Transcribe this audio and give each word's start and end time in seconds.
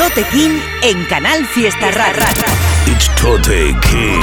Tote 0.00 0.24
King 0.32 0.58
en 0.82 1.04
Canal 1.04 1.46
Fiesta 1.46 1.90
Rara. 1.90 2.26
It's 2.86 3.06
Tote 3.20 3.76
King. 3.82 4.22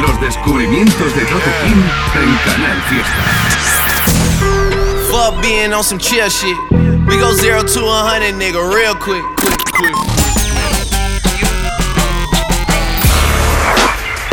Los 0.00 0.20
descubrimientos 0.20 1.12
de 1.16 1.22
Tote 1.22 1.50
King 1.64 1.82
en 2.14 2.38
Canal 2.44 2.80
Fiesta. 2.88 3.22
Fuck 5.10 5.42
being 5.42 5.72
on 5.72 5.82
some 5.82 5.98
chill 5.98 6.30
shit. 6.30 6.56
We 7.08 7.18
go 7.18 7.32
zero 7.34 7.64
to 7.64 7.80
a 7.80 8.04
hundred, 8.04 8.36
nigga, 8.36 8.62
real 8.72 8.94
quick, 8.94 9.24
quick, 9.36 9.58
quick. 9.72 9.94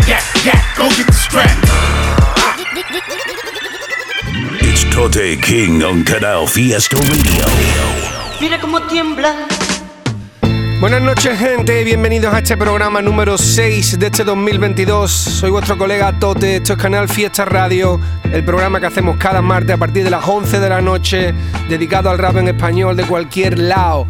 Yeah, 0.07 0.21
yeah, 0.45 0.61
go 0.77 0.89
get 0.89 1.07
the 1.07 1.13
strap. 1.13 1.57
It's 4.61 4.83
Tote 4.93 5.41
King 5.41 5.81
on 5.81 6.03
Canal 6.03 6.45
Fiesta 6.45 6.97
Radio. 6.97 7.45
Mira 8.39 8.59
cómo 8.59 8.79
tiembla. 8.83 9.47
Buenas 10.79 11.01
noches 11.01 11.37
gente, 11.37 11.83
bienvenidos 11.83 12.33
a 12.33 12.37
este 12.37 12.55
programa 12.55 13.01
número 13.01 13.37
6 13.37 13.99
de 13.99 14.05
este 14.05 14.23
2022. 14.23 15.11
Soy 15.11 15.49
vuestro 15.49 15.77
colega 15.77 16.17
Tote, 16.17 16.55
esto 16.55 16.71
es 16.71 16.79
Canal 16.79 17.09
Fiesta 17.09 17.43
Radio, 17.43 17.99
el 18.31 18.45
programa 18.45 18.79
que 18.79 18.85
hacemos 18.85 19.17
cada 19.17 19.41
martes 19.41 19.75
a 19.75 19.77
partir 19.77 20.05
de 20.05 20.09
las 20.09 20.25
11 20.25 20.57
de 20.57 20.69
la 20.69 20.79
noche, 20.79 21.33
dedicado 21.67 22.09
al 22.09 22.17
rap 22.17 22.37
en 22.37 22.47
español 22.47 22.95
de 22.95 23.03
cualquier 23.03 23.59
lado. 23.59 24.07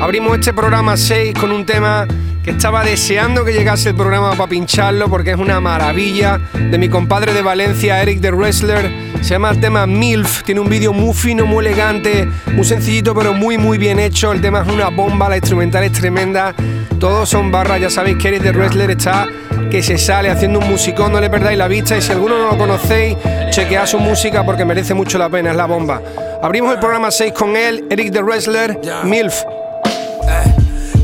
Abrimos 0.00 0.38
este 0.38 0.52
programa 0.52 0.96
6 0.96 1.34
con 1.40 1.50
un 1.50 1.64
tema 1.64 2.06
que 2.44 2.50
estaba 2.50 2.84
deseando 2.84 3.44
que 3.44 3.52
llegase 3.52 3.88
el 3.88 3.94
programa 3.94 4.32
para 4.32 4.48
pincharlo 4.48 5.08
porque 5.08 5.30
es 5.30 5.36
una 5.36 5.58
maravilla 5.58 6.38
de 6.52 6.76
mi 6.76 6.88
compadre 6.88 7.32
de 7.32 7.40
Valencia, 7.40 8.00
Eric 8.02 8.20
the 8.20 8.30
Wrestler. 8.30 8.92
Se 9.22 9.30
llama 9.30 9.50
el 9.50 9.60
tema 9.60 9.86
MILF, 9.86 10.42
tiene 10.44 10.60
un 10.60 10.68
vídeo 10.68 10.92
muy 10.92 11.14
fino, 11.14 11.46
muy 11.46 11.64
elegante, 11.64 12.28
muy 12.52 12.64
sencillito 12.64 13.14
pero 13.14 13.32
muy 13.32 13.56
muy 13.56 13.78
bien 13.78 13.98
hecho. 13.98 14.32
El 14.32 14.42
tema 14.42 14.62
es 14.62 14.68
una 14.68 14.90
bomba, 14.90 15.30
la 15.30 15.38
instrumental 15.38 15.82
es 15.82 15.92
tremenda. 15.92 16.54
Todos 17.00 17.30
son 17.30 17.50
barras, 17.50 17.80
ya 17.80 17.90
sabéis 17.90 18.18
que 18.18 18.28
Eric 18.28 18.42
the 18.42 18.52
Wrestler 18.52 18.90
está 18.90 19.26
que 19.70 19.82
se 19.82 19.96
sale 19.96 20.30
haciendo 20.30 20.58
un 20.58 20.68
musicón, 20.68 21.10
no 21.12 21.20
le 21.20 21.30
perdáis 21.30 21.58
la 21.58 21.68
vista 21.68 21.96
y 21.96 22.02
si 22.02 22.12
alguno 22.12 22.38
no 22.38 22.52
lo 22.52 22.58
conocéis, 22.58 23.16
chequead 23.50 23.86
su 23.86 23.98
música 23.98 24.44
porque 24.44 24.64
merece 24.64 24.92
mucho 24.92 25.16
la 25.18 25.30
pena, 25.30 25.50
es 25.50 25.56
la 25.56 25.64
bomba. 25.64 26.02
Abrimos 26.42 26.74
el 26.74 26.78
programa 26.78 27.10
6 27.10 27.32
con 27.32 27.56
él, 27.56 27.86
Eric 27.90 28.12
the 28.12 28.22
Wrestler, 28.22 28.78
MILF. 29.04 29.42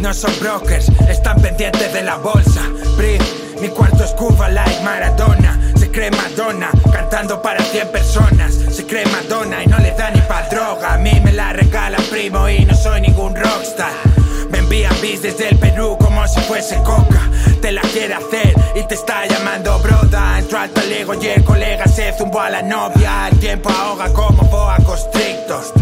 No 0.03 0.13
son 0.13 0.33
brokers, 0.41 0.89
están 1.09 1.41
pendientes 1.41 1.93
de 1.93 2.03
la 2.03 2.17
bolsa. 2.17 2.61
Pri, 2.97 3.19
mi 3.61 3.69
cuarto 3.69 4.03
es 4.03 4.11
Cuba 4.11 4.49
like 4.49 4.83
Maradona. 4.83 5.61
Se 5.77 5.93
cree 5.93 6.11
Madonna, 6.11 6.71
cantando 6.93 7.41
para 7.41 7.63
100 7.63 7.89
personas. 7.93 8.53
Se 8.53 8.85
cree 8.85 9.07
Madonna 9.07 9.63
y 9.63 9.69
no 9.69 9.79
le 9.79 9.93
da 9.93 10.11
ni 10.11 10.21
pa' 10.23 10.49
droga. 10.51 10.95
A 10.95 10.99
mí 10.99 11.21
me 11.23 11.31
la 11.31 11.53
regala 11.53 11.99
primo 12.11 12.49
y 12.49 12.65
no 12.65 12.75
soy 12.75 13.01
ningún 13.01 13.37
rockstar. 13.37 13.93
Me 14.51 14.59
envían 14.59 15.01
bis 15.01 15.23
desde 15.23 15.51
el 15.51 15.59
Perú 15.59 15.97
como 16.01 16.27
si 16.27 16.41
fuese 16.41 16.79
coca. 16.79 17.31
Te 17.61 17.71
la 17.71 17.83
quiere 17.83 18.15
hacer 18.15 18.57
y 18.75 18.83
te 18.83 18.95
está 18.95 19.25
llamando 19.27 19.79
broda. 19.79 20.37
Entro 20.37 20.59
al 20.59 20.71
talego 20.71 21.15
y 21.15 21.29
el 21.29 21.45
colega 21.45 21.87
se 21.87 22.13
zumbó 22.19 22.41
a 22.41 22.51
la 22.51 22.63
novia. 22.63 23.29
El 23.31 23.39
tiempo 23.39 23.71
ahoga 23.71 24.13
como 24.13 24.43
boa 24.51 24.79
constrictos. 24.85 25.73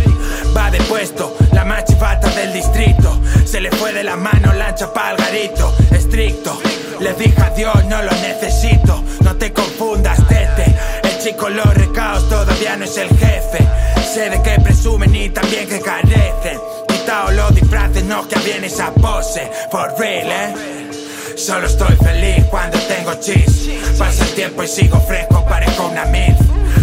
Va 0.56 0.70
de 0.70 0.80
puesto, 0.82 1.36
la 1.52 1.64
más 1.64 1.84
chivata 1.84 2.28
del 2.30 2.52
distrito. 2.52 3.20
Se 3.44 3.60
le 3.60 3.70
fue 3.70 3.92
de 3.92 4.02
la 4.02 4.16
mano, 4.16 4.52
lancha 4.52 4.92
pa'l 4.92 5.16
garito. 5.16 5.72
Estricto, 5.92 6.60
le 7.00 7.12
dije 7.14 7.40
adiós, 7.40 7.84
no 7.86 8.02
lo 8.02 8.10
necesito. 8.12 9.02
No 9.22 9.36
te 9.36 9.52
confundas, 9.52 10.18
tete. 10.28 10.74
El 11.04 11.18
chico 11.22 11.48
los 11.48 11.72
recaos 11.74 12.28
todavía 12.28 12.76
no 12.76 12.84
es 12.84 12.96
el 12.96 13.08
jefe. 13.08 13.66
Sé 14.12 14.30
de 14.30 14.42
qué 14.42 14.60
presumen 14.60 15.14
y 15.14 15.30
también 15.30 15.68
que 15.68 15.80
carecen. 15.80 16.58
Quitao 16.88 17.30
los 17.30 17.54
disfraces, 17.54 18.04
no 18.04 18.26
que 18.26 18.38
bien 18.40 18.64
esa 18.64 18.92
pose. 18.92 19.50
For 19.70 19.94
real, 19.98 20.30
eh. 20.30 20.90
Solo 21.36 21.66
estoy 21.66 21.96
feliz 21.96 22.44
cuando 22.50 22.78
tengo 22.80 23.14
chis. 23.14 23.70
Pasa 23.98 24.24
el 24.24 24.34
tiempo 24.34 24.62
y 24.62 24.68
sigo 24.68 25.00
fresco, 25.00 25.44
parezco 25.46 25.86
una 25.86 26.04
mil. 26.06 26.34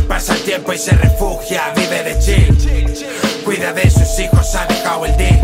Pasa 0.08 0.34
el 0.36 0.42
tiempo 0.42 0.74
y 0.74 0.78
se 0.78 0.92
refugia, 0.92 1.74
vive 1.76 2.04
de 2.04 2.20
chill. 2.20 3.44
Cuida 3.44 3.74
de 3.74 3.90
sus 3.90 4.20
hijos, 4.20 4.56
ha 4.56 4.66
dejado 4.66 5.06
el 5.06 5.16
deal. 5.18 5.40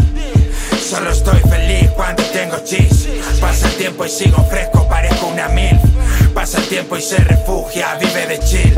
Solo 0.81 1.11
estoy 1.11 1.39
feliz 1.49 1.89
cuando 1.95 2.23
tengo 2.25 2.57
chis. 2.63 3.07
Pasa 3.39 3.67
el 3.67 3.75
tiempo 3.75 4.05
y 4.05 4.09
sigo 4.09 4.43
fresco, 4.49 4.87
parezco 4.87 5.27
una 5.27 5.47
mil. 5.49 5.79
Pasa 6.33 6.59
el 6.59 6.67
tiempo 6.67 6.97
y 6.97 7.01
se 7.01 7.17
refugia, 7.17 7.95
vive 7.95 8.27
de 8.27 8.39
chill. 8.39 8.73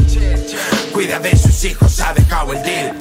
Cuida 0.94 1.20
de 1.20 1.36
sus 1.36 1.64
hijos, 1.66 2.00
ha 2.00 2.14
dejado 2.14 2.54
el 2.54 2.64
deal. 2.64 2.94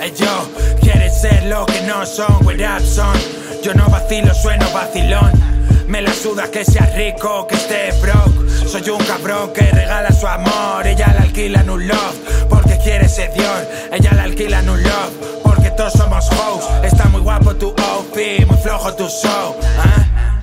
Ellos 0.00 0.48
quieren 0.80 1.12
ser 1.12 1.44
lo 1.44 1.66
que 1.66 1.80
no 1.82 2.04
son, 2.06 2.46
with 2.46 2.60
up 2.60 2.84
son. 2.84 3.16
Yo 3.62 3.74
no 3.74 3.86
vacilo, 3.88 4.34
sueno 4.34 4.70
vacilón. 4.72 5.51
Me 5.92 6.00
la 6.00 6.14
suda 6.14 6.50
que 6.50 6.64
sea 6.64 6.86
rico, 6.96 7.46
que 7.46 7.54
esté 7.54 7.90
broke. 8.00 8.66
Soy 8.66 8.88
un 8.88 9.04
cabrón 9.04 9.52
que 9.52 9.60
regala 9.60 10.10
su 10.10 10.26
amor. 10.26 10.86
Ella 10.86 11.12
la 11.14 11.24
alquila 11.24 11.60
en 11.60 11.68
un 11.68 11.86
love, 11.86 12.46
porque 12.48 12.78
quiere 12.82 13.06
sedior. 13.10 13.68
Ella 13.92 14.10
la 14.14 14.22
alquila 14.22 14.60
en 14.60 14.70
un 14.70 14.82
love, 14.82 15.42
porque 15.44 15.70
todos 15.72 15.92
somos 15.92 16.30
hoes. 16.30 16.64
Está 16.90 17.04
muy 17.10 17.20
guapo 17.20 17.54
tu 17.56 17.74
outfit, 17.76 18.46
muy 18.46 18.56
flojo 18.56 18.94
tu 18.94 19.06
show. 19.06 19.54
¿ah? 19.80 20.40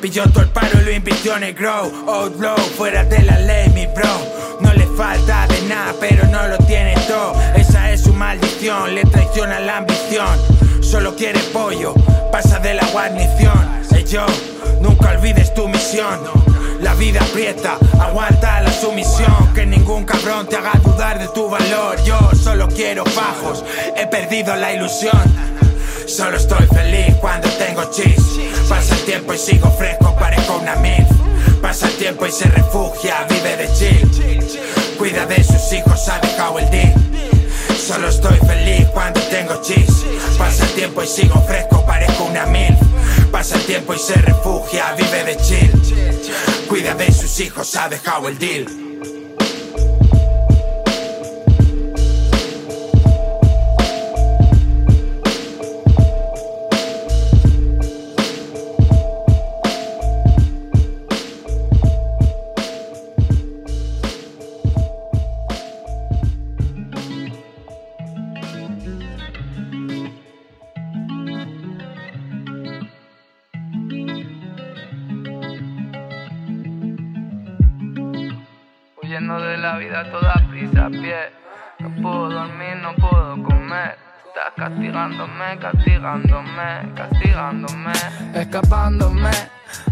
Pilló 0.00 0.22
todo 0.30 0.44
el 0.44 0.50
paro 0.50 0.80
y 0.80 0.84
lo 0.84 0.92
invirtió 0.92 1.36
en 1.36 1.42
el 1.42 1.54
grow. 1.54 1.90
Outlaw, 2.06 2.56
fuera 2.78 3.02
de 3.02 3.22
la 3.24 3.40
ley, 3.40 3.68
mi 3.70 3.86
bro. 3.86 4.16
No 4.60 4.72
le 4.72 4.86
falta 4.96 5.48
de 5.48 5.62
nada, 5.62 5.94
pero 5.98 6.28
no 6.28 6.46
lo 6.46 6.58
tiene 6.58 6.94
todo. 7.08 7.34
Esa 7.56 7.90
es 7.90 8.02
su 8.02 8.14
maldición, 8.14 8.94
le 8.94 9.02
traiciona 9.02 9.58
la 9.58 9.78
ambición. 9.78 10.38
Solo 10.80 11.16
quiere 11.16 11.40
pollo, 11.52 11.92
pasa 12.30 12.60
de 12.60 12.74
la 12.74 12.86
guarnición. 12.92 13.84
Yo, 14.08 14.24
nunca 14.80 15.10
olvides 15.10 15.52
tu 15.52 15.66
misión. 15.66 16.20
La 16.80 16.94
vida 16.94 17.20
aprieta, 17.20 17.76
aguanta 18.00 18.60
la 18.60 18.72
sumisión. 18.72 19.52
Que 19.52 19.66
ningún 19.66 20.04
cabrón 20.04 20.46
te 20.46 20.54
haga 20.54 20.72
dudar 20.84 21.18
de 21.18 21.26
tu 21.28 21.48
valor. 21.50 22.00
Yo 22.04 22.16
solo 22.40 22.68
quiero 22.68 23.02
bajos, 23.02 23.64
he 23.96 24.06
perdido 24.06 24.54
la 24.54 24.72
ilusión. 24.72 25.20
Solo 26.06 26.36
estoy 26.36 26.66
feliz 26.68 27.16
cuando 27.20 27.48
tengo 27.50 27.82
chis. 27.90 28.20
Pasa 28.68 28.94
el 28.94 29.04
tiempo 29.06 29.34
y 29.34 29.38
sigo 29.38 29.70
fresco, 29.72 30.14
parezco 30.14 30.58
una 30.58 30.76
mil. 30.76 31.04
Pasa 31.60 31.88
el 31.88 31.94
tiempo 31.94 32.26
y 32.26 32.30
se 32.32 32.44
refugia, 32.44 33.26
vive 33.28 33.56
de 33.56 33.72
chill. 33.72 34.50
Cuida 34.98 35.26
de 35.26 35.42
sus 35.42 35.72
hijos, 35.72 36.08
ha 36.08 36.20
dejado 36.20 36.60
el 36.60 36.70
deal. 36.70 36.94
Solo 37.76 38.08
estoy 38.08 38.38
feliz 38.46 38.86
cuando 38.94 39.20
tengo 39.22 39.60
chis. 39.62 40.04
Pasa 40.38 40.62
el 40.62 40.70
tiempo 40.74 41.02
y 41.02 41.08
sigo 41.08 41.40
fresco, 41.42 41.84
parezco 41.84 42.24
una 42.24 42.46
mil. 42.46 42.85
Pasa 43.36 43.56
el 43.56 43.66
tiempo 43.66 43.92
y 43.92 43.98
se 43.98 44.14
refugia, 44.14 44.94
vive 44.94 45.24
de 45.24 45.36
chill. 45.36 45.70
Cuida 46.66 46.94
de 46.94 47.12
sus 47.12 47.38
hijos, 47.40 47.76
ha 47.76 47.86
dejado 47.86 48.28
el 48.28 48.38
deal. 48.38 48.85
Castigándome, 86.22 86.94
castigándome. 86.94 87.92
Escapándome, 88.34 89.30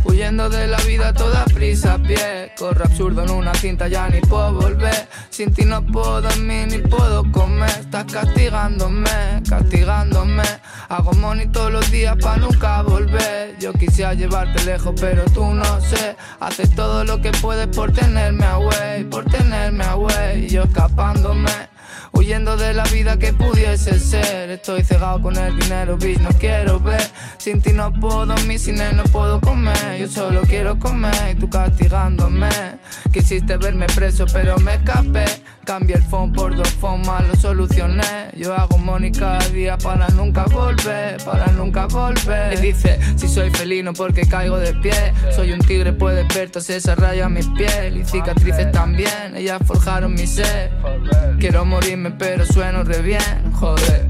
huyendo 0.04 0.48
de 0.48 0.66
la 0.66 0.78
vida 0.78 1.12
toda 1.12 1.44
prisa 1.46 1.94
a 1.94 1.98
pie. 1.98 2.52
Corro 2.58 2.84
absurdo 2.84 3.24
en 3.24 3.30
una 3.30 3.54
cinta, 3.54 3.88
ya 3.88 4.08
ni 4.08 4.20
puedo 4.20 4.54
volver. 4.54 5.08
Sin 5.30 5.52
ti 5.52 5.64
no 5.64 5.84
puedo 5.84 6.22
dormir 6.22 6.68
ni 6.68 6.78
puedo 6.78 7.30
comer. 7.32 7.70
Estás 7.70 8.04
castigándome, 8.04 9.42
castigándome. 9.48 10.44
Hago 10.88 11.12
money 11.14 11.48
todos 11.48 11.72
los 11.72 11.90
días 11.90 12.16
para 12.20 12.36
nunca 12.36 12.82
volver. 12.82 13.56
Yo 13.58 13.72
quisiera 13.72 14.14
llevarte 14.14 14.64
lejos, 14.64 14.94
pero 15.00 15.24
tú 15.26 15.44
no 15.54 15.80
sé. 15.80 16.16
Haces 16.40 16.74
todo 16.74 17.04
lo 17.04 17.20
que 17.20 17.32
puedes 17.32 17.66
por 17.68 17.92
tenerme 17.92 18.46
away, 18.46 19.04
por 19.04 19.24
tenerme 19.24 19.84
away. 19.84 20.48
Yo 20.48 20.64
escapándome. 20.64 21.73
Huyendo 22.16 22.56
de 22.56 22.72
la 22.74 22.84
vida 22.84 23.18
que 23.18 23.32
pudiese 23.32 23.98
ser. 23.98 24.50
Estoy 24.50 24.82
cegado 24.82 25.20
con 25.20 25.36
el 25.36 25.58
dinero, 25.58 25.96
bitch, 25.96 26.20
no 26.20 26.30
quiero 26.30 26.80
ver. 26.80 27.02
Sin 27.38 27.60
ti 27.60 27.72
no 27.72 27.92
puedo 27.92 28.36
sin 28.58 28.80
él 28.80 28.96
no 28.96 29.04
puedo 29.04 29.40
comer. 29.40 29.98
Yo 29.98 30.08
solo 30.08 30.42
quiero 30.42 30.78
comer 30.78 31.32
y 31.32 31.34
tú 31.34 31.50
castigándome. 31.50 32.48
Quisiste 33.12 33.56
verme 33.56 33.86
preso 33.86 34.24
pero 34.32 34.58
me 34.58 34.74
escapé 34.74 35.24
Cambia 35.64 35.96
el 35.96 36.02
phone 36.02 36.30
por 36.30 36.54
dos 36.54 36.76
más 37.06 37.26
lo 37.26 37.34
solucioné. 37.36 38.30
Yo 38.36 38.54
hago 38.54 38.76
money 38.76 39.10
cada 39.10 39.38
día 39.48 39.78
para 39.78 40.08
nunca 40.08 40.44
volver, 40.44 41.16
para 41.24 41.46
nunca 41.52 41.86
volver. 41.86 42.54
Me 42.54 42.60
dice, 42.60 42.98
si 43.16 43.26
soy 43.26 43.50
felino 43.50 43.94
porque 43.94 44.26
caigo 44.28 44.58
de 44.58 44.74
pie. 44.74 44.92
Soy 45.34 45.52
un 45.52 45.60
tigre, 45.60 45.94
puedes 45.94 46.28
ver 46.34 46.50
todas 46.50 46.68
esas 46.68 46.98
rayas 46.98 47.28
en 47.28 47.32
mi 47.32 47.42
piel. 47.56 47.96
Y 47.96 48.04
cicatrices 48.04 48.72
también, 48.72 49.36
ellas 49.36 49.62
forjaron 49.64 50.12
mi 50.12 50.26
ser. 50.26 50.70
Quiero 51.40 51.64
morirme, 51.64 52.10
pero 52.10 52.44
sueno 52.44 52.84
re 52.84 53.00
bien, 53.00 53.52
joder. 53.52 54.06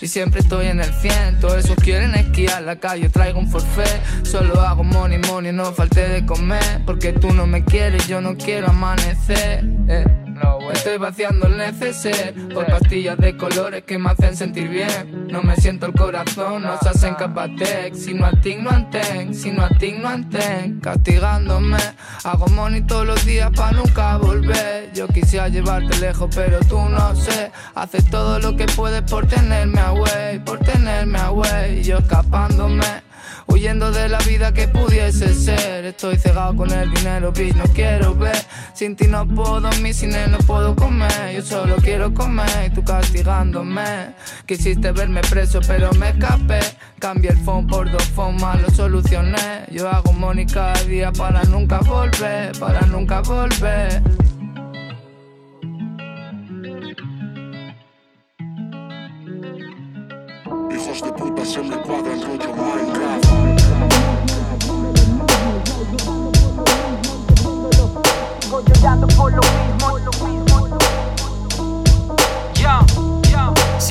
Y 0.00 0.06
siempre 0.06 0.40
estoy 0.40 0.66
en 0.66 0.78
el 0.78 0.94
100, 0.94 1.40
todos 1.40 1.56
esos 1.56 1.76
quieren 1.76 2.14
esquiar 2.14 2.62
la 2.62 2.76
calle, 2.76 3.08
traigo 3.08 3.40
un 3.40 3.50
forfait. 3.50 4.00
Solo 4.22 4.60
hago 4.60 4.84
money, 4.84 5.18
money, 5.18 5.52
no 5.52 5.72
falte 5.72 6.08
de 6.08 6.24
comer. 6.24 6.82
Porque 6.86 7.12
tú 7.12 7.32
no 7.32 7.48
me 7.48 7.64
quieres, 7.64 8.06
yo 8.06 8.20
no 8.20 8.36
quiero 8.36 8.68
amanecer. 8.68 9.64
Eh. 9.88 10.27
Estoy 10.72 10.98
vaciando 10.98 11.46
el 11.48 11.56
neceser 11.56 12.34
por 12.54 12.64
pastillas 12.66 13.18
de 13.18 13.36
colores 13.36 13.82
que 13.84 13.98
me 13.98 14.10
hacen 14.10 14.36
sentir 14.36 14.68
bien. 14.68 15.26
No 15.28 15.42
me 15.42 15.56
siento 15.56 15.86
el 15.86 15.92
corazón, 15.92 16.62
no 16.62 16.78
se 16.78 16.88
hacen 16.90 17.14
capatec. 17.14 17.94
Si 17.94 18.14
no 18.14 18.26
a 18.26 18.30
ti 18.30 18.56
no 18.56 18.70
anten, 18.70 19.34
si 19.34 19.50
no 19.50 19.64
a 19.64 19.68
ti 19.70 19.92
no 19.92 20.08
anten. 20.08 20.80
Castigándome, 20.80 21.78
hago 22.24 22.46
money 22.48 22.82
todos 22.82 23.06
los 23.06 23.26
días 23.26 23.50
para 23.56 23.72
nunca 23.72 24.16
volver. 24.18 24.92
Yo 24.94 25.08
quisiera 25.08 25.48
llevarte 25.48 25.98
lejos, 25.98 26.30
pero 26.34 26.60
tú 26.60 26.78
no 26.88 27.14
sé. 27.16 27.50
Haces 27.74 28.08
todo 28.08 28.38
lo 28.38 28.56
que 28.56 28.66
puedes 28.66 29.02
por 29.02 29.26
tenerme 29.26 29.80
away, 29.80 30.38
por 30.38 30.58
tenerme 30.60 31.18
away. 31.18 31.82
Yo 31.82 31.98
escapándome 31.98 33.07
huyendo 33.48 33.90
de 33.90 34.08
la 34.08 34.18
vida 34.18 34.52
que 34.52 34.68
pudiese 34.68 35.34
ser. 35.34 35.84
Estoy 35.84 36.16
cegado 36.16 36.54
con 36.54 36.70
el 36.70 36.90
dinero, 36.90 37.32
bitch, 37.32 37.56
no 37.56 37.64
quiero 37.74 38.14
ver. 38.14 38.36
Sin 38.74 38.94
ti 38.94 39.06
no 39.08 39.26
puedo 39.26 39.60
dormir, 39.60 39.94
sin 39.94 40.14
él 40.14 40.30
no 40.30 40.38
puedo 40.38 40.76
comer. 40.76 41.34
Yo 41.34 41.42
solo 41.42 41.76
quiero 41.76 42.14
comer 42.14 42.48
y 42.66 42.70
tú 42.70 42.84
castigándome. 42.84 44.14
Quisiste 44.46 44.92
verme 44.92 45.20
preso, 45.22 45.60
pero 45.66 45.92
me 45.94 46.10
escapé. 46.10 46.60
Cambié 46.98 47.30
el 47.30 47.38
phone 47.38 47.66
por 47.66 47.90
dos 47.90 48.04
phones 48.04 48.40
más, 48.40 48.60
lo 48.60 48.70
solucioné. 48.70 49.64
Yo 49.70 49.88
hago 49.88 50.12
money 50.12 50.46
cada 50.46 50.80
día 50.84 51.12
para 51.12 51.42
nunca 51.44 51.78
volver, 51.80 52.56
para 52.58 52.82
nunca 52.82 53.20
volver. 53.20 54.02
Hijos 60.98 61.12
de 61.12 61.18
puta 61.22 61.44
se 61.44 61.62
me 61.62 61.76
cuadran 61.82 62.20
rollo 62.22 62.54
Minecraft. 62.54 63.28
por 69.16 69.32
lo 69.32 69.40
mismo, 69.40 69.90
lo 69.90 69.96
mismo. 69.96 69.97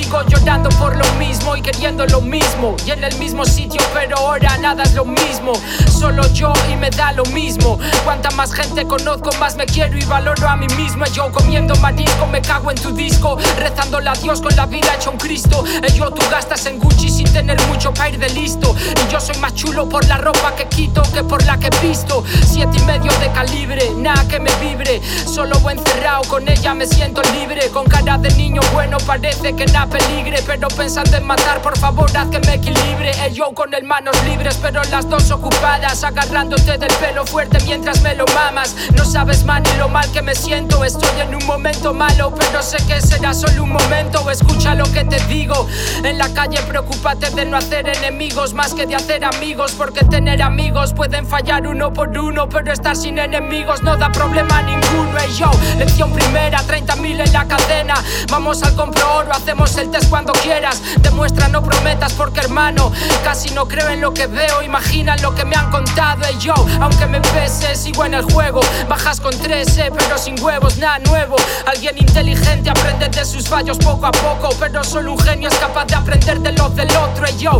Llorando 0.07 0.69
por 0.79 0.95
lo 0.95 1.05
mismo 1.15 1.57
y 1.57 1.61
queriendo 1.61 2.05
lo 2.07 2.21
mismo. 2.21 2.77
Y 2.85 2.91
en 2.91 3.03
el 3.03 3.13
mismo 3.17 3.43
sitio, 3.43 3.81
pero 3.93 4.17
ahora 4.17 4.57
nada 4.57 4.83
es 4.83 4.93
lo 4.93 5.03
mismo. 5.03 5.51
Solo 5.91 6.25
yo 6.31 6.53
y 6.71 6.77
me 6.77 6.89
da 6.89 7.11
lo 7.11 7.25
mismo. 7.25 7.77
Cuanta 8.05 8.31
más 8.31 8.53
gente 8.53 8.85
conozco, 8.85 9.31
más 9.37 9.57
me 9.57 9.65
quiero 9.65 9.97
y 9.97 10.05
valoro 10.05 10.47
a 10.47 10.55
mí 10.55 10.65
mismo. 10.77 11.05
Yo 11.13 11.29
comiendo 11.31 11.75
marisco, 11.75 12.25
me 12.27 12.41
cago 12.41 12.71
en 12.71 12.77
tu 12.77 12.91
disco. 12.91 13.37
Rezándole 13.59 14.09
a 14.09 14.13
Dios 14.13 14.41
con 14.41 14.55
la 14.55 14.65
vida 14.65 14.87
hecho 14.95 15.11
un 15.11 15.17
Cristo. 15.17 15.65
yo 15.93 16.09
tú 16.09 16.25
gastas 16.31 16.65
en 16.67 16.79
Gucci 16.79 17.09
sin 17.09 17.31
tener 17.33 17.61
mucho 17.67 17.93
para 17.93 18.09
ir 18.09 18.17
de 18.17 18.29
listo. 18.29 18.73
Y 19.05 19.11
yo 19.11 19.19
soy 19.19 19.37
más 19.39 19.55
chulo 19.55 19.89
por 19.89 20.07
la 20.07 20.17
ropa 20.17 20.55
que 20.55 20.67
quito 20.69 21.03
que 21.13 21.23
por 21.23 21.43
la 21.45 21.57
que 21.57 21.69
visto. 21.85 22.23
Siete 22.45 22.77
y 22.77 22.83
medio 22.83 23.11
de 23.19 23.29
calibre, 23.33 23.91
nada 23.97 24.25
que 24.29 24.39
me 24.39 24.55
vibre. 24.55 25.01
Solo 25.25 25.57
encerrado 25.69 26.23
con 26.29 26.47
ella 26.47 26.73
me 26.73 26.87
siento 26.87 27.21
libre. 27.33 27.69
Con 27.73 27.85
cara 27.85 28.17
de 28.17 28.33
niño 28.35 28.61
bueno 28.73 28.97
parece 29.05 29.53
que 29.53 29.65
nada 29.65 29.96
peligre, 29.97 30.41
pero 30.45 30.67
pensando 30.69 31.17
en 31.17 31.25
matar, 31.25 31.61
por 31.61 31.77
favor, 31.77 32.09
haz 32.15 32.27
que 32.29 32.39
me 32.39 32.55
equilibre. 32.55 33.11
El 33.23 33.33
yo 33.33 33.51
con 33.53 33.73
el 33.73 33.83
manos 33.83 34.15
libres, 34.25 34.57
pero 34.61 34.81
las 34.85 35.09
dos 35.09 35.31
ocupadas, 35.31 36.03
agarrándote 36.03 36.77
del 36.77 36.93
pelo 36.95 37.25
fuerte 37.25 37.57
mientras 37.65 38.01
me 38.01 38.15
lo 38.15 38.25
mamas. 38.33 38.75
No 38.95 39.05
sabes, 39.05 39.43
man, 39.43 39.63
ni 39.63 39.77
lo 39.77 39.87
mal 39.89 40.09
que 40.11 40.21
me 40.21 40.35
siento. 40.35 40.83
Estoy 40.83 41.21
en 41.21 41.35
un 41.35 41.45
momento 41.45 41.93
malo, 41.93 42.33
pero 42.37 42.61
sé 42.61 42.77
que 42.87 43.01
será 43.01 43.33
solo 43.33 43.63
un 43.63 43.71
momento. 43.71 44.29
Escucha 44.29 44.75
lo 44.75 44.85
que 44.91 45.03
te 45.05 45.19
digo. 45.25 45.67
En 46.03 46.17
la 46.17 46.33
calle, 46.33 46.61
preocúpate 46.63 47.29
de 47.31 47.45
no 47.45 47.57
hacer 47.57 47.87
enemigos 47.89 48.53
más 48.53 48.73
que 48.73 48.85
de 48.85 48.95
hacer 48.95 49.23
amigos, 49.23 49.73
porque 49.77 50.03
tener 50.05 50.41
amigos 50.41 50.93
pueden 50.93 51.25
fallar 51.25 51.67
uno 51.67 51.93
por 51.93 52.17
uno, 52.17 52.47
pero 52.49 52.71
estar 52.71 52.95
sin 52.95 53.19
enemigos 53.19 53.81
no 53.83 53.97
da 53.97 54.11
problema 54.11 54.61
ninguno. 54.61 55.17
Hey, 55.19 55.33
yo, 55.37 55.51
lección 55.77 56.11
primera, 56.11 56.59
30.000 56.59 57.25
en 57.25 57.33
la 57.33 57.47
cadena. 57.47 57.95
Vamos 58.29 58.63
al 58.63 58.75
compro 58.75 59.17
oro, 59.17 59.31
hacemos 59.31 59.75
el 59.77 59.86
cuando 60.09 60.33
quieras. 60.33 60.81
Demuestra, 61.01 61.47
no 61.47 61.63
prometas, 61.63 62.13
porque 62.13 62.39
hermano, 62.41 62.91
casi 63.23 63.49
no 63.51 63.67
creo 63.67 63.89
en 63.89 64.01
lo 64.01 64.13
que 64.13 64.27
veo. 64.27 64.61
Imagina 64.61 65.15
lo 65.17 65.33
que 65.33 65.45
me 65.45 65.55
han 65.55 65.69
contado. 65.71 66.21
Y 66.31 66.37
yo, 66.39 66.53
aunque 66.81 67.05
me 67.05 67.21
pese, 67.21 67.75
sigo 67.75 68.05
en 68.05 68.13
el 68.13 68.23
juego. 68.23 68.59
Bajas 68.89 69.19
con 69.19 69.37
13, 69.37 69.91
pero 69.97 70.17
sin 70.17 70.41
huevos, 70.43 70.77
nada 70.77 70.99
nuevo. 70.99 71.35
Alguien 71.65 71.97
inteligente 71.97 72.69
aprende 72.69 73.07
de 73.07 73.25
sus 73.25 73.47
fallos 73.47 73.77
poco 73.77 74.07
a 74.07 74.11
poco. 74.11 74.49
Pero 74.59 74.83
solo 74.83 75.13
un 75.13 75.19
genio 75.19 75.49
es 75.49 75.55
capaz 75.55 75.85
de 75.85 75.95
aprender 75.95 76.39
de 76.39 76.51
los 76.51 76.75
del 76.75 76.89
otro. 76.97 77.25
Y 77.29 77.37
yo, 77.37 77.57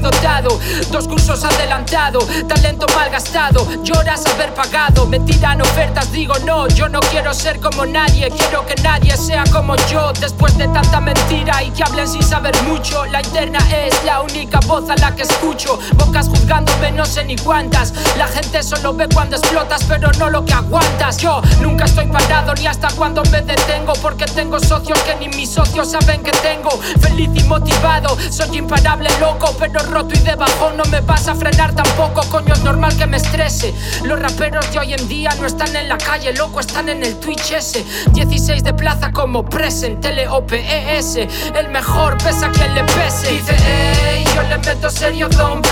dotado 0.00 0.58
dos 0.90 1.06
cursos 1.06 1.44
adelantado, 1.44 2.18
talento 2.48 2.86
mal 2.94 3.10
gastado. 3.10 3.66
Lloras 3.82 4.26
haber 4.26 4.52
pagado, 4.52 5.06
me 5.06 5.20
tiran 5.20 5.60
ofertas, 5.62 6.10
digo 6.12 6.34
no. 6.44 6.68
Yo 6.68 6.88
no 6.88 7.00
quiero 7.00 7.32
ser 7.32 7.60
como 7.60 7.86
nadie, 7.86 8.30
quiero 8.30 8.66
que 8.66 8.74
nadie 8.82 9.16
sea 9.16 9.44
como 9.52 9.76
yo. 9.90 10.12
Después 10.20 10.56
de 10.58 10.66
tanta 10.68 11.00
mentira 11.00 11.61
y 11.64 11.70
que 11.70 11.82
hablen 11.82 12.08
sin 12.08 12.22
saber 12.22 12.54
mucho. 12.62 13.04
La 13.06 13.20
interna 13.20 13.58
es 13.70 14.04
la 14.04 14.20
única 14.20 14.60
voz 14.66 14.88
a 14.90 14.96
la 14.96 15.14
que 15.14 15.22
escucho. 15.22 15.78
Bocas 15.96 16.28
juzgándome, 16.28 16.92
no 16.92 17.04
sé 17.04 17.24
ni 17.24 17.36
cuántas. 17.36 17.92
La 18.16 18.26
gente 18.26 18.62
solo 18.62 18.94
ve 18.94 19.08
cuando 19.12 19.36
explotas, 19.36 19.84
pero 19.84 20.10
no 20.18 20.30
lo 20.30 20.44
que 20.44 20.52
aguantas. 20.52 21.16
Yo 21.18 21.42
nunca 21.60 21.84
estoy 21.84 22.06
parado 22.06 22.54
ni 22.54 22.66
hasta 22.66 22.88
cuando 22.90 23.22
me 23.24 23.40
detengo. 23.42 23.92
Porque 24.02 24.24
tengo 24.26 24.58
socios 24.58 24.98
que 25.00 25.14
ni 25.16 25.28
mis 25.36 25.50
socios 25.50 25.90
saben 25.90 26.22
que 26.22 26.32
tengo. 26.32 26.70
Feliz 27.00 27.30
y 27.34 27.44
motivado, 27.44 28.16
soy 28.30 28.58
imparable, 28.58 29.08
loco, 29.20 29.54
pero 29.58 29.80
roto 29.80 30.14
y 30.14 30.18
debajo 30.18 30.72
no 30.76 30.84
me 30.86 31.00
vas 31.00 31.28
a 31.28 31.34
frenar 31.34 31.74
tampoco. 31.74 32.22
Coño, 32.30 32.54
es 32.54 32.62
normal 32.62 32.96
que 32.96 33.06
me 33.06 33.16
estrese. 33.16 33.74
Los 34.04 34.18
raperos 34.20 34.70
de 34.72 34.78
hoy 34.78 34.94
en 34.94 35.08
día 35.08 35.30
no 35.40 35.46
están 35.46 35.74
en 35.76 35.88
la 35.88 35.98
calle, 35.98 36.32
loco, 36.32 36.60
están 36.60 36.88
en 36.88 37.02
el 37.02 37.16
Twitch 37.16 37.52
ese. 37.52 37.84
16 38.12 38.64
de 38.64 38.74
plaza 38.74 39.12
como 39.12 39.44
present, 39.44 40.00
tele 40.00 40.28
OPES. 40.28 41.18
El 41.54 41.68
mejor 41.68 42.16
pesa 42.18 42.50
quien 42.50 42.74
le 42.74 42.82
pese. 42.84 43.30
Dice, 43.30 43.54
ey, 43.54 44.24
yo 44.34 44.42
le 44.42 44.58
meto 44.58 44.88
serio 44.90 45.28
don't 45.28 45.66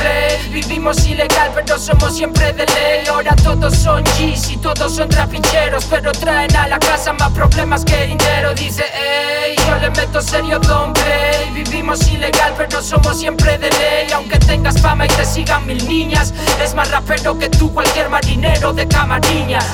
Vivimos 0.50 1.06
ilegal, 1.06 1.50
pero 1.54 1.78
somos 1.78 2.16
siempre 2.16 2.52
de 2.52 2.66
ley. 2.66 3.06
Ahora 3.08 3.34
todos 3.36 3.74
son 3.76 4.04
G's 4.04 4.50
y 4.50 4.56
todos 4.58 4.94
son 4.94 5.08
trapicheros. 5.08 5.84
Pero 5.86 6.12
traen 6.12 6.54
a 6.56 6.68
la 6.68 6.78
casa 6.78 7.12
más 7.14 7.30
problemas 7.32 7.84
que 7.84 8.06
dinero. 8.06 8.54
Dice, 8.54 8.84
ey, 8.94 9.56
yo 9.56 9.76
le 9.78 9.90
meto 9.90 10.20
serio 10.20 10.58
don't 10.60 10.98
Vivimos 11.54 12.06
ilegal, 12.08 12.54
pero 12.56 12.82
somos 12.82 13.18
siempre 13.18 13.56
de 13.58 13.70
ley. 13.70 14.12
Aunque 14.14 14.38
tengas 14.38 14.80
fama 14.80 15.06
y 15.06 15.08
te 15.08 15.24
sigan 15.24 15.66
mil 15.66 15.86
niñas, 15.88 16.34
es 16.62 16.74
más 16.74 16.90
rapero 16.90 17.38
que 17.38 17.48
tú, 17.48 17.72
cualquier 17.72 18.08
marinero 18.08 18.72
de 18.72 18.86
camariñas. 18.86 19.64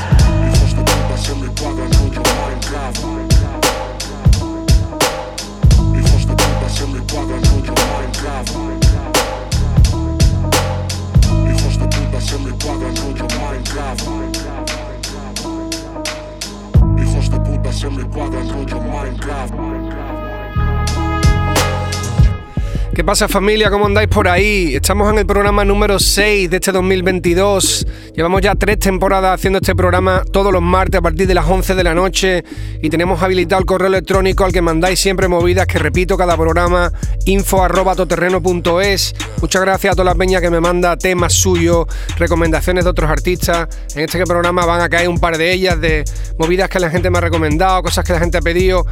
Pasa 23.07 23.29
familia? 23.29 23.71
¿Cómo 23.71 23.87
andáis 23.87 24.09
por 24.09 24.27
ahí? 24.27 24.75
Estamos 24.75 25.13
en 25.13 25.21
el 25.21 25.27
programa 25.27 25.65
número 25.65 25.97
6 25.97 26.51
de 26.51 26.57
este 26.57 26.73
2022. 26.73 27.87
Llevamos 28.17 28.43
ya 28.43 28.57
tres 28.57 28.81
temporadas 28.81 29.33
haciendo 29.33 29.61
este 29.61 29.77
programa 29.77 30.25
todos 30.33 30.53
los 30.53 30.61
martes 30.61 30.99
a 30.99 31.03
partir 31.03 31.29
de 31.29 31.35
las 31.35 31.47
11 31.47 31.77
de 31.77 31.85
la 31.85 31.95
noche 31.95 32.43
y 32.83 32.91
tenemos 32.91 33.23
habilitado 33.23 33.61
el 33.61 33.67
correo 33.67 33.87
electrónico 33.87 34.45
al 34.45 34.53
que 34.53 34.61
mandáis 34.61 34.99
siempre 34.99 35.29
movidas, 35.29 35.69
que 35.69 35.79
repito 35.79 36.17
cada 36.17 36.37
programa, 36.37 36.91
info 37.27 37.63
arroba 37.63 37.95
toterreno.es. 37.95 39.15
Muchas 39.41 39.63
gracias 39.63 39.93
a 39.93 39.95
toda 39.95 40.07
la 40.07 40.17
peña 40.17 40.41
que 40.41 40.51
me 40.51 40.61
manda 40.61 40.97
temas 40.97 41.33
suyos, 41.33 41.87
recomendaciones 42.19 42.83
de 42.83 42.91
otros 42.91 43.09
artistas. 43.09 43.69
En 43.95 44.03
este 44.03 44.25
programa 44.25 44.67
van 44.67 44.81
a 44.81 44.89
caer 44.89 45.09
un 45.09 45.21
par 45.21 45.39
de 45.39 45.53
ellas, 45.53 45.81
de 45.81 46.05
movidas 46.39 46.69
que 46.69 46.81
la 46.81 46.91
gente 46.91 47.09
me 47.11 47.19
ha 47.19 47.21
recomendado, 47.21 47.85
cosas 47.85 48.05
que 48.05 48.15
la 48.15 48.19
gente 48.19 48.39
ha 48.39 48.43
pedido. 48.43 48.85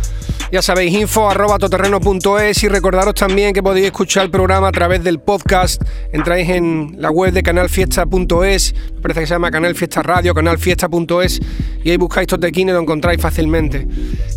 Ya 0.53 0.63
sabéis, 0.63 0.95
info 0.95 1.29
arroba 1.29 1.59
toterreno.es 1.59 2.63
y 2.63 2.69
recordaros 2.69 3.15
también 3.15 3.53
que 3.53 3.61
podéis 3.63 3.87
escuchar 3.87 4.04
el 4.05 4.31
programa 4.31 4.69
a 4.69 4.73
través 4.73 5.03
del 5.03 5.19
podcast. 5.19 5.83
Entráis 6.13 6.49
en 6.51 6.97
la 6.99 7.11
web 7.11 7.33
de 7.33 7.43
canalfiesta.es 7.43 8.75
parece 9.05 9.21
que 9.21 9.27
se 9.27 9.35
llama 9.35 9.51
Canal 9.51 9.75
Fiesta 9.75 10.03
Radio, 10.03 10.33
canalfiesta.es 10.33 11.39
y 11.85 11.91
ahí 11.91 11.99
buscáis 11.99 12.27
Totequín 12.27 12.71
y 12.71 12.73
lo 12.73 12.79
encontráis 12.79 13.21
fácilmente. 13.21 13.87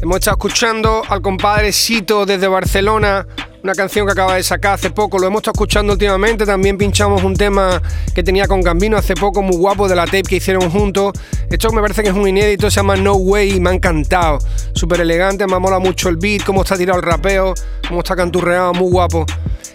Hemos 0.01 0.17
estado 0.17 0.35
escuchando 0.35 1.03
al 1.07 1.21
compadre 1.21 1.71
Sito 1.71 2.25
desde 2.25 2.49
Barcelona, 2.49 3.25
una 3.63 3.71
canción 3.71 4.05
que 4.05 4.11
acaba 4.11 4.35
de 4.35 4.43
sacar 4.43 4.73
hace 4.73 4.89
poco, 4.89 5.19
lo 5.19 5.27
hemos 5.27 5.39
estado 5.39 5.53
escuchando 5.53 5.93
últimamente, 5.93 6.45
también 6.45 6.77
pinchamos 6.77 7.23
un 7.23 7.33
tema 7.33 7.81
que 8.13 8.23
tenía 8.23 8.45
con 8.45 8.61
Gambino 8.61 8.97
hace 8.97 9.13
poco, 9.13 9.41
muy 9.41 9.55
guapo, 9.55 9.87
de 9.87 9.95
la 9.95 10.03
tape 10.03 10.23
que 10.23 10.35
hicieron 10.35 10.69
juntos. 10.69 11.13
Esto 11.49 11.71
me 11.71 11.79
parece 11.79 12.03
que 12.03 12.09
es 12.09 12.15
un 12.15 12.27
inédito, 12.27 12.69
se 12.69 12.75
llama 12.75 12.97
No 12.97 13.13
Way 13.13 13.53
y 13.53 13.59
me 13.61 13.69
ha 13.69 13.73
encantado. 13.73 14.39
Súper 14.73 14.99
elegante, 14.99 15.47
me 15.47 15.57
mola 15.59 15.79
mucho 15.79 16.09
el 16.09 16.17
beat, 16.17 16.43
cómo 16.43 16.63
está 16.63 16.75
tirado 16.75 16.99
el 16.99 17.05
rapeo, 17.05 17.53
cómo 17.87 18.01
está 18.01 18.17
canturreado, 18.17 18.73
muy 18.73 18.91
guapo. 18.91 19.25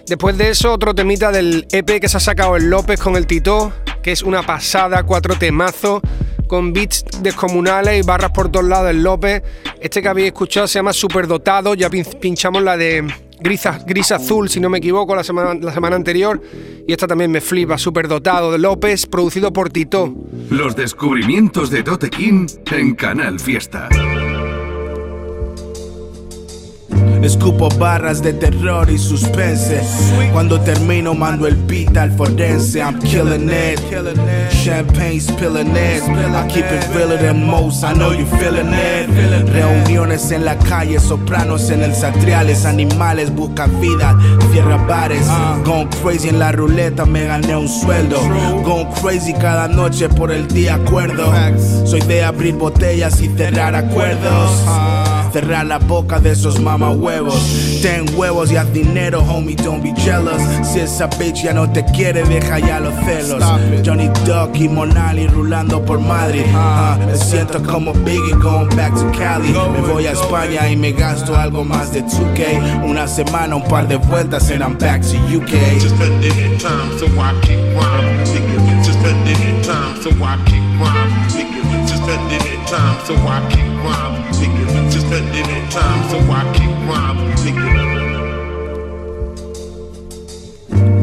Después 0.06 0.36
de 0.36 0.50
eso, 0.50 0.72
otro 0.72 0.94
temita 0.94 1.30
del 1.30 1.66
EP 1.70 1.98
que 1.98 2.08
se 2.08 2.18
ha 2.18 2.20
sacado 2.20 2.56
el 2.56 2.68
López 2.68 3.00
con 3.00 3.16
el 3.16 3.26
Tito, 3.26 3.72
que 4.02 4.12
es 4.12 4.22
una 4.22 4.42
pasada, 4.42 5.02
cuatro 5.04 5.36
temazos 5.36 6.02
con 6.46 6.72
beats 6.72 7.04
descomunales 7.22 8.02
y 8.02 8.06
barras 8.06 8.32
por 8.32 8.50
todos 8.50 8.66
lados 8.66 8.90
el 8.90 9.02
López. 9.02 9.42
Este 9.80 10.02
que 10.02 10.08
habéis 10.08 10.26
escuchado 10.28 10.66
se 10.66 10.78
llama 10.78 10.92
Superdotado, 10.92 11.74
ya 11.74 11.88
pinchamos 11.88 12.62
la 12.62 12.76
de 12.76 13.06
Gris, 13.40 14.12
Azul, 14.12 14.48
si 14.48 14.60
no 14.60 14.68
me 14.68 14.78
equivoco, 14.78 15.16
la 15.16 15.24
semana, 15.24 15.54
la 15.54 15.72
semana 15.72 15.96
anterior. 15.96 16.40
Y 16.86 16.92
esta 16.92 17.06
también 17.06 17.30
me 17.30 17.40
flipa, 17.40 17.78
Superdotado 17.78 18.52
de 18.52 18.58
López, 18.58 19.06
producido 19.06 19.52
por 19.52 19.70
Tito. 19.70 20.14
Los 20.50 20.76
descubrimientos 20.76 21.70
de 21.70 21.82
King 22.10 22.46
en 22.70 22.94
Canal 22.94 23.40
Fiesta. 23.40 23.88
Escupo 27.22 27.68
barras 27.78 28.20
de 28.20 28.32
terror 28.32 28.90
y 28.90 28.98
suspense. 28.98 29.80
Cuando 30.32 30.60
termino, 30.60 31.14
mando 31.14 31.46
el 31.46 31.54
beat 31.54 31.96
al 31.96 32.10
forense. 32.10 32.80
I'm 32.80 32.98
killing 33.00 33.48
it. 33.48 33.80
Champagne 34.50 35.20
spilling 35.20 35.70
it. 35.76 36.02
I 36.02 36.46
keep 36.48 36.64
it 36.64 36.84
realer 36.94 37.18
than 37.18 37.46
most. 37.46 37.84
I 37.84 37.94
know 37.94 38.12
you 38.12 38.26
feeling 38.26 38.72
it. 38.72 39.08
Reuniones 39.52 40.32
en 40.32 40.44
la 40.44 40.58
calle, 40.58 40.98
sopranos 40.98 41.70
en 41.70 41.82
el 41.82 41.94
satriales. 41.94 42.64
Animales 42.64 43.32
buscan 43.32 43.80
vida, 43.80 44.18
cierra 44.50 44.76
bares. 44.78 45.26
Gone 45.64 45.88
crazy 46.02 46.28
en 46.28 46.40
la 46.40 46.50
ruleta, 46.50 47.06
me 47.06 47.24
gané 47.24 47.56
un 47.56 47.68
sueldo. 47.68 48.18
Gone 48.64 48.88
crazy 49.00 49.32
cada 49.34 49.68
noche 49.68 50.08
por 50.08 50.32
el 50.32 50.48
día 50.48 50.74
acuerdo. 50.74 51.32
Soy 51.84 52.00
de 52.00 52.24
abrir 52.24 52.54
botellas 52.54 53.20
y 53.20 53.28
cerrar 53.28 53.76
acuerdos. 53.76 54.50
Cerrar 55.32 55.64
la 55.64 55.78
boca 55.78 56.20
de 56.20 56.32
esos 56.32 56.60
mama 56.60 56.90
huevos. 56.90 57.80
Ten 57.80 58.04
huevos 58.14 58.52
y 58.52 58.56
haz 58.56 58.70
dinero, 58.72 59.22
homie, 59.22 59.56
don't 59.56 59.82
be 59.82 59.94
jealous. 59.96 60.42
Si 60.62 60.80
esa 60.80 61.06
bitch 61.06 61.44
ya 61.44 61.54
no 61.54 61.70
te 61.70 61.82
quiere, 61.86 62.22
deja 62.24 62.58
ya 62.58 62.78
los 62.80 62.92
celos. 63.06 63.42
Johnny 63.82 64.08
Duck 64.26 64.54
y 64.54 64.68
Monali 64.68 65.26
rulando 65.28 65.82
por 65.82 66.00
Madrid. 66.00 66.44
Ah, 66.54 66.98
me 67.06 67.16
siento 67.16 67.62
como 67.62 67.94
Biggie 67.94 68.34
going 68.42 68.68
back 68.76 68.94
to 68.94 69.10
Cali. 69.18 69.54
Me 69.72 69.80
voy 69.80 70.06
a 70.06 70.12
España 70.12 70.68
y 70.70 70.76
me 70.76 70.92
gasto 70.92 71.34
algo 71.34 71.64
más 71.64 71.92
de 71.92 72.04
2K. 72.04 72.84
Una 72.84 73.08
semana, 73.08 73.56
un 73.56 73.64
par 73.64 73.88
de 73.88 73.96
vueltas 73.96 74.50
and 74.50 74.62
I'm 74.62 74.76
back 74.76 75.00
to 75.00 75.16
UK. 75.34 75.80
Just 75.80 75.96
spending 75.96 76.58
time 76.58 76.98
so 76.98 77.06
I 77.06 77.32
rhyme. 77.74 78.82
Just 78.84 78.98
spending 78.98 79.62
time 79.62 80.00
so 80.02 80.10
I 80.10 80.36
can 80.44 80.78
rhyme. 80.78 81.51
Just 81.88 82.02
spending 82.02 82.64
time 82.66 82.98
so 83.06 83.14
I 83.14 83.40
can 83.50 83.68
rhyme. 83.84 84.32
Just 84.90 85.06
spending 85.06 85.68
time 85.70 86.10
so 86.10 86.18
I 86.30 86.42
keep 86.54 86.70
rhyme. 86.88 87.32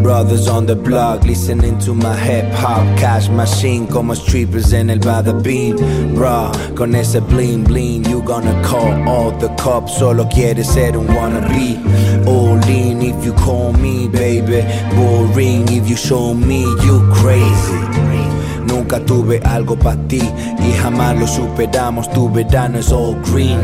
Brothers 0.04 0.48
on 0.48 0.66
the 0.66 0.76
block 0.76 1.24
listening 1.24 1.78
to 1.80 1.94
my 1.94 2.16
hip 2.16 2.52
hop 2.54 2.84
cash 2.98 3.30
machine 3.30 3.86
como 3.86 4.16
strippers 4.16 4.74
en 4.74 4.90
el 4.90 4.98
Bada 4.98 5.34
Bean. 5.44 5.76
Bro, 6.16 6.52
con 6.76 6.96
ese 6.96 7.20
bling 7.20 7.64
bling 7.64 8.06
you 8.06 8.24
gonna 8.24 8.60
call 8.64 8.92
all 9.08 9.32
the 9.32 9.50
cops. 9.62 10.00
Solo 10.00 10.26
quieres 10.26 10.68
ser 10.74 10.98
un 10.98 11.06
wannabe. 11.08 11.78
All 12.26 12.58
in 12.68 13.04
if 13.04 13.24
you 13.24 13.34
call 13.34 13.74
me, 13.74 14.08
baby. 14.08 14.64
Boring 14.96 15.68
if 15.70 15.88
you 15.88 15.96
show 15.96 16.34
me 16.34 16.62
you 16.84 17.08
crazy. 17.14 18.39
Nunca 18.80 18.98
tuve 19.02 19.42
algo 19.44 19.76
para 19.76 19.98
ti 20.08 20.22
y 20.22 20.72
jamás 20.82 21.20
lo 21.20 21.28
superamos. 21.28 22.10
Tu 22.12 22.32
verano 22.32 22.80
es 22.80 22.90
all 22.94 23.14
green. 23.30 23.60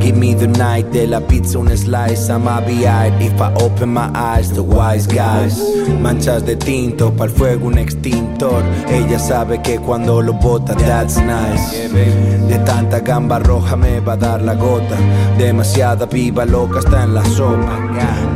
Give 0.00 0.16
me 0.16 0.34
the 0.34 0.48
night 0.48 0.86
de 0.92 1.06
la 1.06 1.20
pizza, 1.20 1.58
un 1.58 1.68
slice. 1.76 2.30
I'ma 2.30 2.62
be 2.62 2.88
eyed 2.88 3.20
if 3.20 3.38
I 3.38 3.52
open 3.62 3.92
my 3.92 4.08
eyes. 4.14 4.50
The 4.50 4.62
wise 4.62 5.06
guys. 5.06 5.60
Manchas 6.00 6.46
de 6.46 6.56
tinto, 6.56 7.12
para 7.12 7.30
el 7.30 7.36
fuego 7.36 7.66
un 7.66 7.76
extintor. 7.76 8.62
Ella 8.88 9.18
sabe 9.18 9.60
que 9.60 9.78
cuando 9.78 10.22
lo 10.22 10.32
bota, 10.32 10.74
that's 10.74 11.18
nice. 11.18 11.90
De 12.48 12.58
tanta 12.60 13.00
gamba 13.00 13.38
roja 13.38 13.76
me 13.76 14.00
va 14.00 14.14
a 14.14 14.16
dar 14.16 14.40
la 14.40 14.54
gota. 14.54 14.96
Demasiada 15.36 16.08
piba 16.08 16.46
loca 16.46 16.78
está 16.78 17.04
en 17.04 17.14
la 17.14 17.24
sopa. 17.26 17.78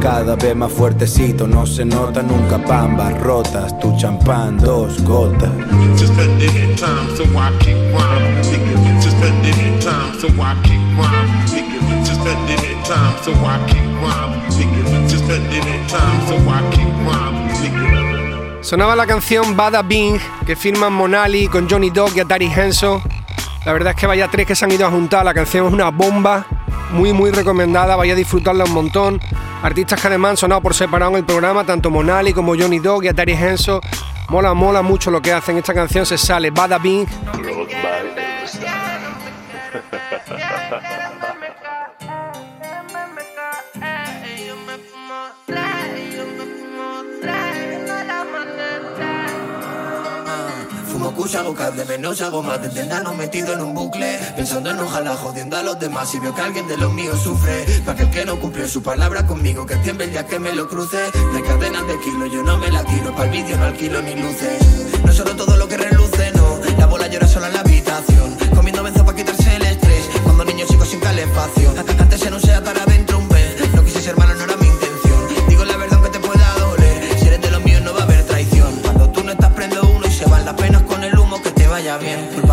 Cada 0.03 0.37
vez 0.37 0.55
más 0.55 0.71
fuertecito, 0.71 1.47
no 1.47 1.65
se 1.65 1.87
nota 1.87 2.23
nunca 2.23 2.59
bambas 2.59 3.19
rotas. 3.23 3.79
Tu 3.81 3.97
champán, 3.97 4.59
dos 4.59 5.03
gotas. 5.03 5.51
Sonaba 18.63 18.95
la 18.95 19.07
canción 19.07 19.57
Bada 19.57 19.83
Bing 19.83 20.21
que 20.47 20.55
firman 20.55 20.93
Monali 20.93 21.49
con 21.49 21.69
Johnny 21.69 21.91
Dog 21.91 22.13
y 22.17 22.21
Atari 22.21 22.47
Henso. 22.47 23.03
La 23.65 23.73
verdad 23.73 23.95
es 23.95 24.01
que 24.01 24.07
vaya 24.07 24.29
tres 24.29 24.47
que 24.47 24.55
se 24.55 24.65
han 24.65 24.73
ido 24.73 24.87
a 24.87 24.91
juntar. 24.91 25.25
La 25.25 25.35
canción 25.35 25.67
es 25.67 25.73
una 25.73 25.91
bomba, 25.91 26.47
muy 26.93 27.13
muy 27.13 27.31
recomendada. 27.31 27.97
Vaya 27.97 28.13
a 28.13 28.17
disfrutarla 28.17 28.65
un 28.65 28.73
montón. 28.73 29.21
Artistas 29.63 30.01
que 30.01 30.07
además 30.07 30.31
han 30.31 30.37
sonado 30.37 30.61
por 30.61 30.75
separado 30.75 31.13
en 31.13 31.19
el 31.19 31.25
programa, 31.25 31.65
tanto 31.65 31.91
Monali 31.91 32.33
como 32.33 32.57
Johnny 32.57 32.79
Dog 32.79 33.05
y 33.05 33.09
Atari 33.09 33.33
Henso. 33.33 33.81
Mola, 34.31 34.55
mola 34.55 34.81
mucho 34.81 35.11
lo 35.11 35.21
que 35.21 35.33
hacen. 35.33 35.57
Esta 35.59 35.75
canción 35.75 36.07
se 36.07 36.17
sale 36.17 36.53
Bada 36.53 36.79
Bing. 36.79 37.05
Kush, 51.21 51.37
hago 51.37 51.55
de 51.55 51.85
menos, 51.85 52.21
hago 52.23 52.43
más 52.43 52.63
desde 52.63 52.81
enano 52.83 53.13
metido 53.15 53.53
en 53.53 53.61
un 53.61 53.75
bucle. 53.75 54.19
Pensando 54.37 54.71
en 54.71 54.79
ojalá 54.79 55.17
jodiendo 55.17 55.57
a 55.57 55.63
los 55.63 55.79
demás 55.79 56.15
y 56.15 56.19
veo 56.19 56.35
que 56.35 56.41
alguien 56.41 56.67
de 56.67 56.77
los 56.79 56.93
míos 56.93 57.21
sufre. 57.23 57.65
Pa' 57.85 57.95
que 57.95 58.05
el 58.05 58.11
que 58.11 58.25
no 58.25 58.41
cumplió 58.41 58.67
su 58.67 58.83
palabra 58.83 59.27
conmigo 59.27 59.67
que 59.67 59.77
tiemble 59.77 60.07
día 60.07 60.27
que 60.27 60.39
me 60.39 60.53
lo 60.55 60.67
cruce. 60.69 60.97
De 61.35 61.43
cadenas 61.43 61.87
de 61.87 61.99
kilo 62.01 62.27
yo 62.27 62.43
no 62.43 62.57
me 62.57 62.71
la 62.71 62.83
tiro, 62.85 63.13
para 63.13 63.25
el 63.25 63.31
vídeo 63.31 63.57
no 63.59 63.65
alquilo 63.65 64.01
ni 64.01 64.15
luces. 64.15 64.63
No 65.05 65.13
solo 65.13 65.37
todo 65.37 65.57
lo 65.57 65.69
que 65.69 65.77
reluce, 65.77 66.33
no, 66.33 66.59
la 66.79 66.87
bola 66.87 67.07
llora 67.07 67.29
sola 67.29 67.49
en 67.49 67.55
la 67.55 67.61
habitación. 67.61 68.37
Comiendo 68.55 68.83
benzo 68.83 69.05
para 69.05 69.17
quitarse 69.19 69.57
el 69.57 69.63
estrés, 69.63 70.05
cuando 70.25 70.45
niño 70.45 70.67
sigo 70.67 70.85
sin 70.87 71.01
calefacción. 71.01 71.79
Antes 71.79 72.21
se 72.21 72.31
no 72.31 72.41
sea 72.41 72.65
para 72.65 72.90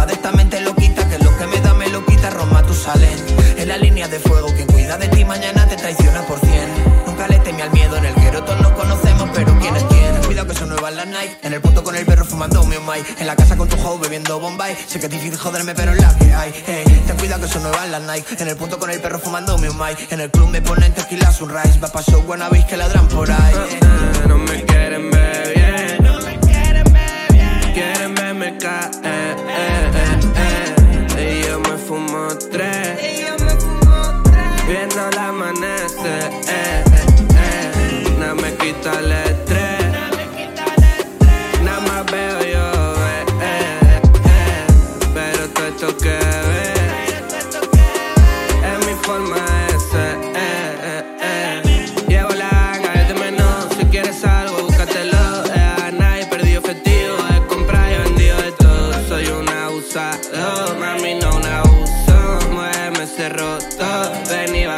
de 0.08 0.14
esta 0.14 0.32
mente 0.32 0.62
loquita, 0.62 1.08
que 1.10 1.20
lo 1.20 1.38
que 1.38 1.46
me 1.48 1.60
da 1.60 1.74
me 1.74 1.90
lo 1.90 2.06
quita, 2.06 2.30
Roma 2.30 2.64
tú 2.64 2.74
sales. 2.74 3.24
En 3.58 3.68
la 3.68 3.78
línea 3.78 4.08
de 4.08 4.20
fuego, 4.20 4.48
quien 4.56 4.68
cuida 4.68 4.98
de 4.98 5.08
ti 5.10 5.26
mañana 5.26 5.68
te 5.68 5.76
traiciona 5.76 6.22
por 6.26 6.40
cien. 6.40 6.70
Nunca 7.06 7.28
le 7.28 7.40
temí 7.40 7.62
al 7.62 7.72
miedo, 7.72 7.98
en 7.98 8.06
el 8.06 8.16
guero 8.16 8.44
todos 8.44 8.62
nos 8.62 8.72
conocemos, 8.72 9.30
pero 9.34 9.58
¿quién 9.60 9.76
es 9.76 9.84
quién? 9.84 10.16
Cuidado 10.26 10.48
que 10.48 10.56
son 10.56 10.70
nuevas 10.70 10.96
las 10.96 11.08
Nike, 11.08 11.38
en 11.44 11.54
el 11.54 11.62
punto 11.62 11.84
con 11.84 11.96
el 11.96 12.06
perro 12.06 12.24
fumando 12.26 12.62
un 12.62 12.86
mai 12.86 13.04
En 13.20 13.28
la 13.28 13.36
casa 13.36 13.58
con 13.58 13.68
tu 13.68 13.76
hoe 13.76 13.98
bebiendo 14.00 14.40
Bombay, 14.40 14.76
sé 14.88 15.00
que 15.00 15.08
es 15.08 15.12
difícil 15.12 15.38
joderme 15.38 15.74
pero 15.76 15.92
es 15.92 16.02
la 16.02 16.16
que 16.18 16.34
hay. 16.34 16.54
Hey, 16.66 17.04
Ten 17.06 17.18
cuidado 17.18 17.42
que 17.42 17.48
son 17.48 17.64
nuevas 17.64 17.90
las 17.90 18.02
Nike, 18.04 18.42
en 18.42 18.48
el 18.48 18.56
punto 18.56 18.80
con 18.80 18.90
el 18.90 19.02
perro 19.02 19.20
fumando 19.20 19.56
un 19.56 19.78
mai 19.78 19.96
En 20.10 20.22
el 20.22 20.32
club 20.32 20.50
me 20.50 20.62
ponen 20.62 20.94
tequila 20.94 21.32
sunrise, 21.32 21.80
va 21.84 21.90
pa' 21.90 22.04
show 22.04 22.22
buena 22.22 22.50
que 22.50 22.78
ladran 22.78 23.08
por 23.08 23.30
ahí. 23.30 23.80
No 24.28 24.38
me 24.38 24.64
quieren 24.64 25.10
ver 25.12 25.54
bien, 25.54 26.04
no 26.04 26.22
me 26.22 26.40
quieren 26.40 26.94
ver 26.94 27.32
bien. 27.32 27.74
Quieren 27.74 28.16
verme 28.16 28.58
caer, 28.58 29.17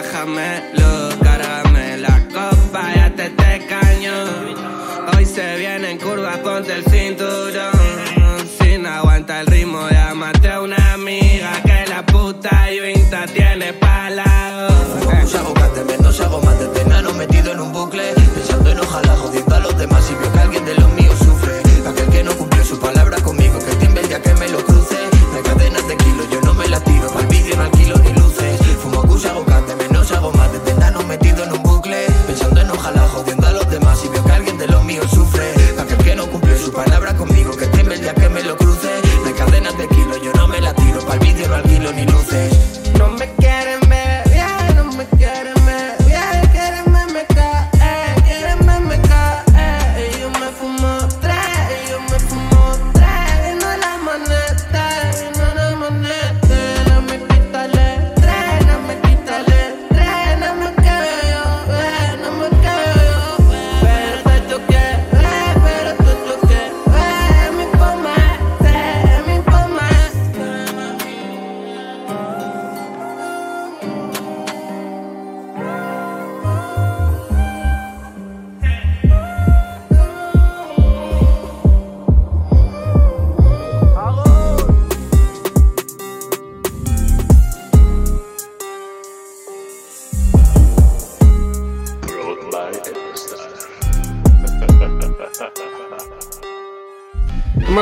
déjamelo. 0.09 1.09
Cárgame 1.21 1.97
la 1.97 2.27
copa, 2.27 2.93
ya 2.95 3.13
te 3.15 3.29
te 3.29 3.65
caño. 3.67 4.13
Hoy 5.15 5.25
se 5.25 5.57
viene 5.57 5.91
en 5.91 5.97
curva, 5.97 6.37
ponte 6.43 6.73
el 6.73 6.83
cinturón. 6.85 7.71
Si 8.59 8.77
no 8.77 8.89
aguanta 8.89 9.41
el 9.41 9.47
ritmo, 9.47 9.87
llámate 9.89 10.49
a 10.49 10.61
una 10.61 10.93
amiga 10.93 11.51
que 11.63 11.85
la 11.89 12.05
puta 12.05 12.71
Yuinta 12.71 13.25
tiene 13.27 13.73
palado. 13.73 14.69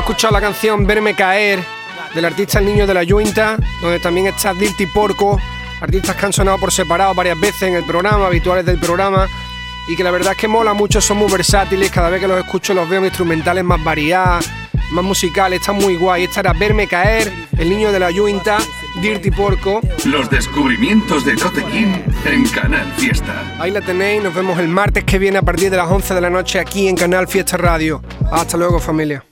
Escuchado 0.08 0.34
la 0.34 0.42
canción 0.42 0.88
Verme 0.88 1.16
Caer 1.16 1.60
del 2.16 2.26
artista 2.26 2.60
El 2.60 2.66
Niño 2.66 2.88
de 2.88 2.94
la 2.94 3.04
Yuinta, 3.04 3.58
donde 3.82 4.00
también 4.00 4.28
está 4.28 4.54
Dirty 4.54 4.86
Porco, 4.88 5.40
artistas 5.82 6.16
que 6.16 6.26
han 6.26 6.34
sonado 6.34 6.58
por 6.58 6.72
separado 6.72 7.14
varias 7.14 7.40
veces 7.40 7.64
en 7.64 7.76
el 7.76 7.84
programa, 7.84 8.28
habituales 8.28 8.66
del 8.66 8.80
programa, 8.80 9.28
y 9.88 9.96
que 9.96 10.04
la 10.04 10.12
verdad 10.12 10.32
es 10.32 10.38
que 10.38 10.48
mola 10.48 10.74
mucho, 10.74 11.02
son 11.02 11.18
muy 11.18 11.32
versátiles, 11.32 11.92
cada 11.92 12.10
vez 12.10 12.22
que 12.22 12.28
los 12.28 12.40
escucho 12.40 12.74
los 12.74 12.88
veo 12.88 13.00
en 13.00 13.06
instrumentales 13.06 13.64
más 13.64 13.84
variadas, 13.84 14.50
más 14.92 15.04
musicales, 15.04 15.60
están 15.60 15.76
muy 15.76 15.98
guay. 15.98 16.24
Esta 16.24 16.40
era 16.40 16.54
Verme 16.54 16.88
Caer, 16.88 17.32
El 17.58 17.70
Niño 17.70 17.92
de 17.92 18.00
la 18.00 18.10
Yuinta, 18.10 18.58
Dirty 19.02 19.32
Porco. 19.32 19.82
Los 20.06 20.30
descubrimientos 20.30 21.26
de 21.26 21.36
Tote 21.36 21.64
King 21.66 21.94
en 22.26 22.48
Canal 22.50 22.92
Fiesta. 22.98 23.58
Ahí 23.60 23.72
la 23.72 23.82
tenéis, 23.82 24.24
nos 24.24 24.34
vemos 24.34 24.58
el 24.60 24.70
martes 24.70 25.04
que 25.04 25.20
viene 25.20 25.40
a 25.40 25.42
partir 25.42 25.70
de 25.70 25.78
las 25.78 25.90
11 25.90 26.14
de 26.14 26.22
la 26.22 26.30
noche 26.30 26.60
aquí 26.60 26.88
en 26.88 26.96
Canal 26.96 27.28
Fiesta 27.28 27.58
Radio. 27.58 28.02
Hasta 28.32 28.58
luego 28.58 28.80
familia. 28.80 29.27